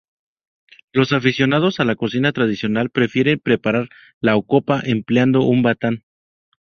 [0.93, 3.87] Los aficionados a la cocina tradicional prefieren preparar
[4.19, 6.05] la ocopa empleando un batán.